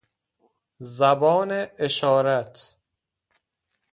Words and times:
زبان 0.79 1.65
اشارت 1.79 2.77